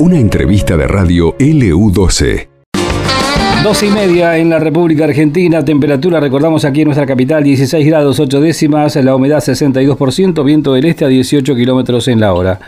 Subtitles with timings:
[0.00, 2.48] Una entrevista de radio LU12.
[3.62, 8.18] Dos y media en la República Argentina, temperatura, recordamos aquí en nuestra capital, 16 grados
[8.18, 12.58] 8 décimas, la humedad 62%, viento del este a 18 kilómetros en la hora.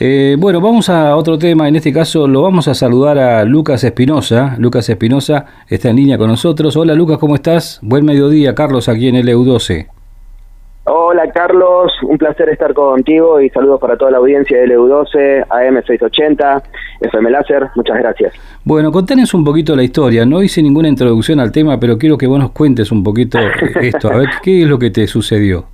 [0.00, 3.84] Eh, bueno, vamos a otro tema, en este caso lo vamos a saludar a Lucas
[3.84, 4.56] Espinosa.
[4.58, 6.74] Lucas Espinosa está en línea con nosotros.
[6.76, 7.80] Hola Lucas, ¿cómo estás?
[7.82, 9.97] Buen mediodía, Carlos, aquí en LU12.
[10.90, 16.62] Hola Carlos, un placer estar contigo y saludos para toda la audiencia de LU12, AM680,
[17.02, 18.32] FM Láser, muchas gracias.
[18.64, 22.26] Bueno, contanos un poquito la historia, no hice ninguna introducción al tema, pero quiero que
[22.26, 23.38] vos nos cuentes un poquito
[23.82, 25.66] esto, a ver qué es lo que te sucedió.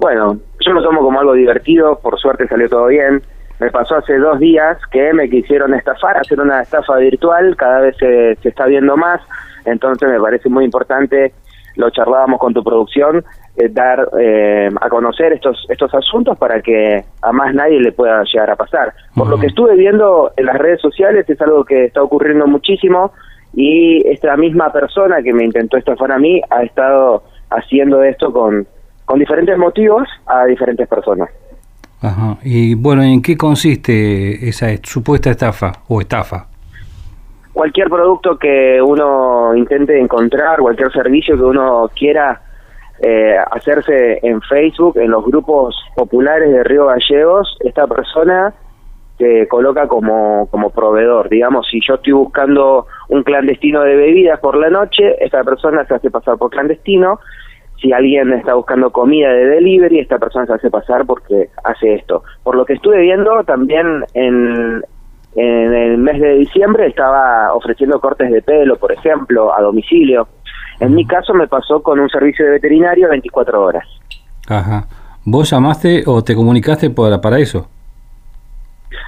[0.00, 3.22] Bueno, yo lo tomo como algo divertido, por suerte salió todo bien.
[3.60, 7.96] Me pasó hace dos días que me quisieron estafar, hacer una estafa virtual, cada vez
[7.98, 9.20] se, se está viendo más,
[9.64, 11.32] entonces me parece muy importante
[11.76, 13.24] lo charlábamos con tu producción,
[13.56, 18.22] eh, dar eh, a conocer estos estos asuntos para que a más nadie le pueda
[18.24, 18.94] llegar a pasar.
[19.14, 23.12] Por lo que estuve viendo en las redes sociales es algo que está ocurriendo muchísimo
[23.52, 28.66] y esta misma persona que me intentó estafar a mí ha estado haciendo esto con,
[29.04, 31.30] con diferentes motivos a diferentes personas.
[32.00, 32.36] Ajá.
[32.42, 36.48] Y bueno, ¿en qué consiste esa supuesta estafa o estafa?
[37.54, 42.42] Cualquier producto que uno intente encontrar, cualquier servicio que uno quiera
[43.00, 48.52] eh, hacerse en Facebook, en los grupos populares de Río Gallegos, esta persona
[49.16, 51.28] te coloca como, como proveedor.
[51.28, 55.94] Digamos, si yo estoy buscando un clandestino de bebidas por la noche, esta persona se
[55.94, 57.20] hace pasar por clandestino.
[57.80, 62.24] Si alguien está buscando comida de delivery, esta persona se hace pasar porque hace esto.
[62.42, 64.82] Por lo que estuve viendo, también en,
[65.36, 70.28] en el mes de diciembre estaba ofreciendo cortes de pelo, por ejemplo, a domicilio.
[70.80, 73.86] En mi caso me pasó con un servicio de veterinario 24 horas.
[74.48, 74.86] Ajá.
[75.24, 77.68] ¿Vos llamaste o te comunicaste para, para eso?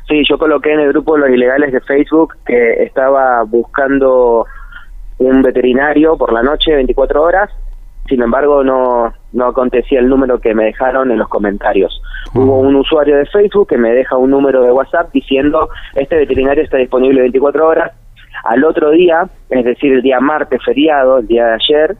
[0.09, 4.47] Sí, yo coloqué en el grupo de los ilegales de Facebook que estaba buscando
[5.19, 7.51] un veterinario por la noche 24 horas
[8.09, 12.01] sin embargo no, no acontecía el número que me dejaron en los comentarios.
[12.35, 16.65] Hubo un usuario de Facebook que me deja un número de WhatsApp diciendo este veterinario
[16.65, 17.93] está disponible 24 horas.
[18.45, 21.97] Al otro día, es decir, el día martes feriado, el día de ayer,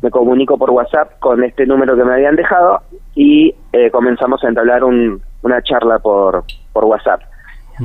[0.00, 2.80] me comunico por WhatsApp con este número que me habían dejado
[3.14, 7.20] y eh, comenzamos a entablar un, una charla por, por WhatsApp.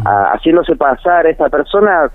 [0.05, 2.09] Ah, haciéndose pasar esta persona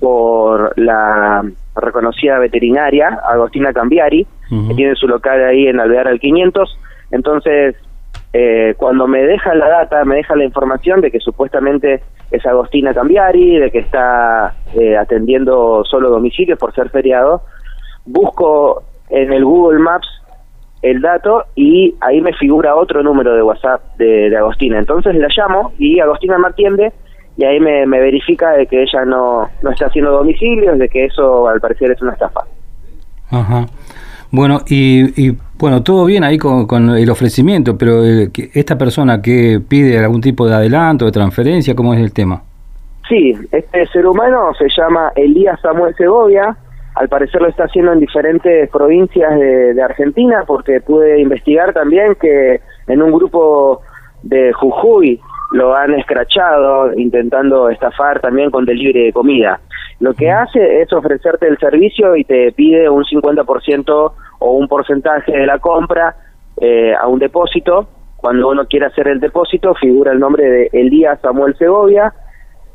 [0.00, 1.44] por la
[1.74, 4.26] reconocida veterinaria, Agostina Cambiari,
[4.68, 6.78] que tiene su local ahí en Alvear al 500.
[7.10, 7.76] Entonces,
[8.34, 12.94] eh, cuando me deja la data, me deja la información de que supuestamente es Agostina
[12.94, 17.42] Cambiari, de que está eh, atendiendo solo domicilios por ser feriado,
[18.04, 20.08] busco en el Google Maps
[20.80, 24.78] el dato y ahí me figura otro número de WhatsApp de, de Agostina.
[24.78, 26.92] Entonces la llamo y Agostina me atiende
[27.36, 31.48] y ahí me, verifica de que ella no, no está haciendo domicilios, de que eso
[31.48, 32.40] al parecer es una estafa.
[33.30, 33.66] Ajá.
[34.30, 39.20] Bueno, y, y bueno, todo bien ahí con, con el ofrecimiento, pero eh, esta persona
[39.20, 42.42] que pide algún tipo de adelanto, de transferencia, ¿cómo es el tema?
[43.08, 46.56] Sí, este ser humano se llama Elías Samuel Segovia,
[46.94, 52.14] al parecer lo está haciendo en diferentes provincias de, de Argentina, porque pude investigar también
[52.20, 53.80] que en un grupo
[54.22, 55.20] de Jujuy
[55.52, 59.60] lo han escrachado intentando estafar también con delivery de comida.
[60.00, 65.32] Lo que hace es ofrecerte el servicio y te pide un 50% o un porcentaje
[65.32, 66.16] de la compra
[66.60, 67.86] eh, a un depósito.
[68.16, 72.12] Cuando uno quiere hacer el depósito figura el nombre de Elías Samuel Segovia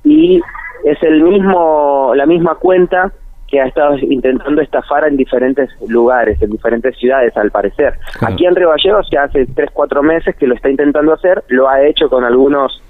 [0.04, 0.42] y
[0.84, 3.12] es el mismo la misma cuenta
[3.48, 7.94] que ha estado intentando estafar en diferentes lugares, en diferentes ciudades, al parecer.
[8.22, 11.82] Aquí en Río Gallegos hace tres, cuatro meses que lo está intentando hacer, lo ha
[11.82, 12.84] hecho con algunos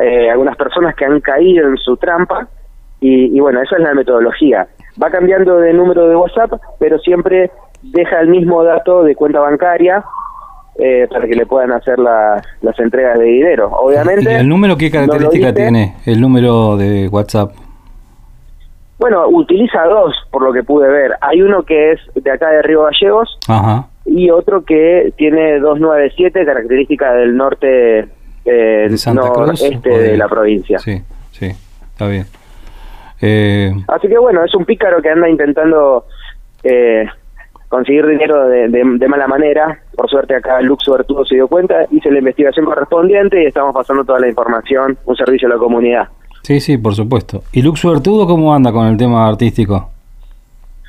[0.00, 2.48] eh, algunas personas que han caído en su trampa,
[3.00, 4.68] y, bueno, esa es la metodología.
[5.02, 7.50] Va cambiando de número de WhatsApp, pero siempre
[7.82, 10.04] deja el mismo dato de cuenta bancaria
[10.78, 13.70] eh, para que le puedan hacer las entregas de dinero.
[13.72, 14.30] Obviamente.
[14.30, 15.96] ¿Y el número qué característica tiene?
[16.04, 17.52] El número de WhatsApp.
[19.00, 21.12] Bueno, utiliza dos, por lo que pude ver.
[21.22, 23.38] Hay uno que es de acá de Río Gallegos
[24.04, 28.00] y otro que tiene 297, característica del norte
[28.44, 30.78] eh, ¿De Santa noreste de, la provincia.
[30.78, 31.00] Sí,
[31.32, 32.26] sí, está bien.
[33.22, 36.04] Eh, Así que bueno, es un pícaro que anda intentando
[36.62, 37.06] eh,
[37.68, 39.78] conseguir dinero de, de, mala manera.
[39.96, 44.04] Por suerte acá Luxo tuvo se dio cuenta, hice la investigación correspondiente y estamos pasando
[44.04, 46.08] toda la información, un servicio a la comunidad.
[46.42, 47.42] Sí, sí, por supuesto.
[47.52, 49.90] ¿Y Lux Vertudo cómo anda con el tema artístico?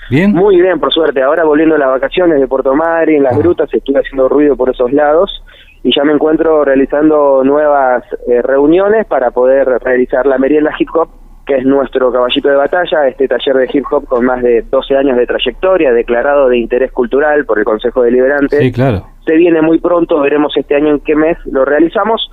[0.09, 0.33] ¿Bien?
[0.33, 1.21] Muy bien, por suerte.
[1.21, 3.39] Ahora volviendo a las vacaciones de Puerto Madre, en las ah.
[3.39, 5.42] grutas, estuve haciendo ruido por esos lados
[5.83, 11.09] y ya me encuentro realizando nuevas eh, reuniones para poder realizar la merienda hip hop,
[11.45, 14.95] que es nuestro caballito de batalla, este taller de hip hop con más de 12
[14.95, 18.57] años de trayectoria, declarado de interés cultural por el Consejo Deliberante.
[18.57, 19.06] Sí, claro.
[19.25, 22.30] Se viene muy pronto, veremos este año en qué mes lo realizamos.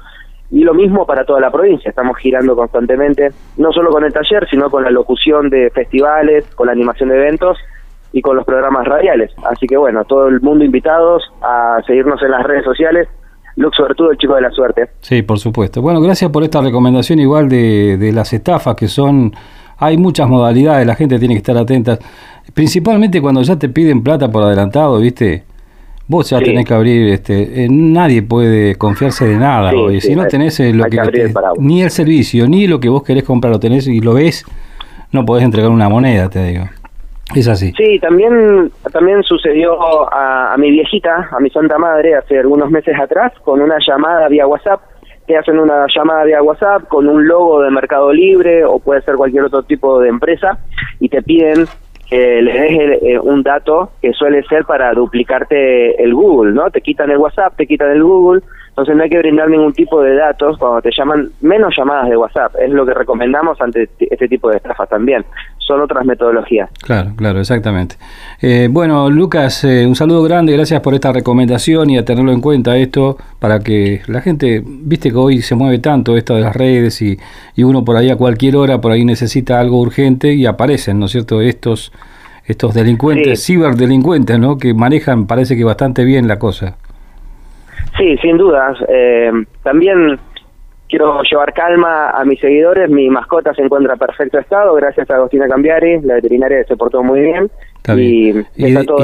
[0.50, 4.48] Y lo mismo para toda la provincia, estamos girando constantemente, no solo con el taller,
[4.48, 7.58] sino con la locución de festivales, con la animación de eventos
[8.12, 9.30] y con los programas radiales.
[9.44, 13.08] Así que bueno, todo el mundo invitados a seguirnos en las redes sociales.
[13.56, 14.88] Lux, sobre el chico de la suerte.
[15.00, 15.82] Sí, por supuesto.
[15.82, 19.32] Bueno, gracias por esta recomendación igual de, de las estafas que son...
[19.80, 21.98] Hay muchas modalidades, la gente tiene que estar atenta.
[22.54, 25.44] Principalmente cuando ya te piden plata por adelantado, ¿viste?
[26.10, 29.72] Vos ya tenés que abrir, este, eh, nadie puede confiarse de nada.
[29.72, 30.00] hoy.
[30.00, 30.98] si no tenés eh, lo que,
[31.58, 34.46] ni el servicio, ni lo que vos querés comprar, lo tenés y lo ves,
[35.12, 36.64] no podés entregar una moneda, te digo.
[37.34, 37.74] Es así.
[37.76, 39.76] Sí, también, también sucedió
[40.10, 44.46] a, mi viejita, a mi santa madre, hace algunos meses atrás, con una llamada vía
[44.46, 44.80] WhatsApp.
[45.26, 49.16] Te hacen una llamada vía WhatsApp con un logo de Mercado Libre o puede ser
[49.16, 50.58] cualquier otro tipo de empresa
[51.00, 51.66] y te piden
[52.08, 56.70] que le des eh, un dato que suele ser para duplicarte el Google, ¿no?
[56.70, 58.42] Te quitan el WhatsApp, te quitan el Google,
[58.78, 62.16] entonces no hay que brindar ningún tipo de datos cuando te llaman, menos llamadas de
[62.16, 65.24] WhatsApp, es lo que recomendamos ante este tipo de estafas también,
[65.58, 66.70] son otras metodologías.
[66.84, 67.96] Claro, claro, exactamente.
[68.40, 72.40] Eh, bueno, Lucas, eh, un saludo grande, gracias por esta recomendación y a tenerlo en
[72.40, 76.54] cuenta esto para que la gente, viste que hoy se mueve tanto esto de las
[76.54, 77.18] redes y,
[77.56, 81.06] y uno por ahí a cualquier hora, por ahí necesita algo urgente y aparecen, ¿no
[81.06, 81.92] es cierto?, estos
[82.46, 84.56] estos delincuentes, ciberdelincuentes, ¿no?
[84.56, 86.76] Que manejan, parece que bastante bien la cosa.
[87.96, 88.78] Sí, sin dudas.
[88.88, 89.30] Eh,
[89.62, 90.18] también
[90.88, 92.90] quiero llevar calma a mis seguidores.
[92.90, 97.02] Mi mascota se encuentra en perfecto estado, gracias a Agostina Cambiari, la veterinaria se portó
[97.02, 97.50] muy bien.
[97.96, 98.32] Y,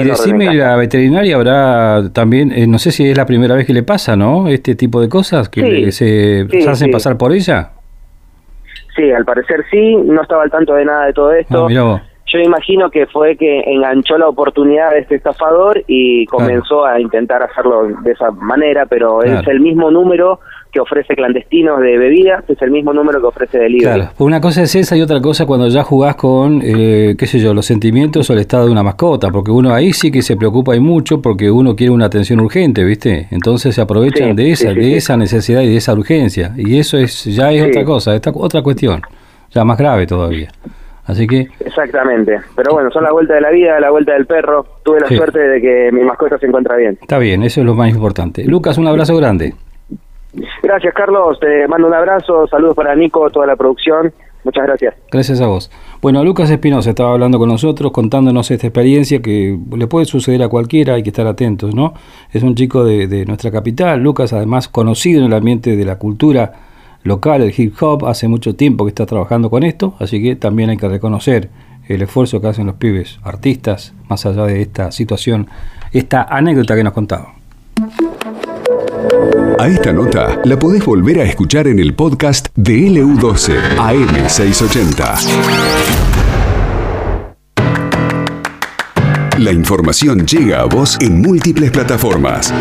[0.04, 3.82] decime, la veterinaria habrá también, eh, no sé si es la primera vez que le
[3.82, 4.46] pasa, ¿no?
[4.48, 7.70] Este tipo de cosas, que se, hacen pasar por ella.
[8.94, 11.66] Sí, al parecer sí, no estaba al tanto de nada de todo esto.
[11.66, 17.00] Ah, yo imagino que fue que enganchó la oportunidad de este estafador y comenzó a
[17.00, 20.40] intentar hacerlo de esa manera, pero es el mismo número
[20.72, 23.84] que ofrece clandestinos de bebidas, es el mismo número que ofrece de libre.
[23.84, 27.38] Claro, una cosa es esa y otra cosa cuando ya jugás con, eh, qué sé
[27.38, 30.36] yo, los sentimientos o el estado de una mascota, porque uno ahí sí que se
[30.36, 33.28] preocupa y mucho porque uno quiere una atención urgente, ¿viste?
[33.30, 37.24] Entonces se aprovechan de esa, de esa necesidad y de esa urgencia, y eso es
[37.24, 39.00] ya es otra cosa, esta otra cuestión,
[39.50, 40.48] ya más grave todavía.
[41.06, 41.48] Así que...
[41.60, 42.40] Exactamente.
[42.56, 44.64] Pero bueno, son la vuelta de la vida, la vuelta del perro.
[44.82, 46.98] Tuve la suerte de que mi mascota se encuentra bien.
[47.00, 48.44] Está bien, eso es lo más importante.
[48.44, 49.54] Lucas, un abrazo grande.
[50.62, 51.38] Gracias, Carlos.
[51.40, 52.46] Te mando un abrazo.
[52.46, 54.12] Saludos para Nico, toda la producción.
[54.44, 54.94] Muchas gracias.
[55.10, 55.70] Gracias a vos.
[56.02, 60.48] Bueno, Lucas Espinosa estaba hablando con nosotros, contándonos esta experiencia que le puede suceder a
[60.48, 61.94] cualquiera, hay que estar atentos, ¿no?
[62.30, 65.96] Es un chico de, de nuestra capital, Lucas además conocido en el ambiente de la
[65.96, 66.52] cultura
[67.04, 70.70] local, el hip hop, hace mucho tiempo que está trabajando con esto, así que también
[70.70, 71.50] hay que reconocer
[71.86, 75.46] el esfuerzo que hacen los pibes artistas, más allá de esta situación,
[75.92, 77.34] esta anécdota que nos contaba.
[79.58, 85.18] A esta nota la podés volver a escuchar en el podcast de LU12 AM680.
[89.38, 92.52] La información llega a vos en múltiples plataformas.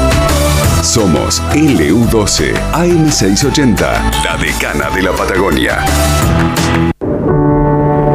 [0.83, 5.85] Somos LU12 AM680, la decana de la Patagonia.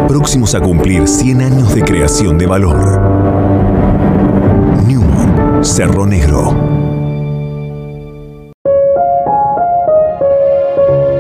[0.08, 3.02] Próximos a cumplir 100 años de creación de valor.
[4.88, 6.69] Newman, Cerro Negro.